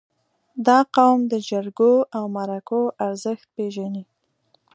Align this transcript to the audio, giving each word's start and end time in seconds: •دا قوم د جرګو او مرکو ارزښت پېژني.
•دا 0.67 0.77
قوم 0.95 1.19
د 1.31 1.33
جرګو 1.49 1.93
او 2.17 2.23
مرکو 2.35 2.81
ارزښت 3.05 3.45
پېژني. 3.55 4.03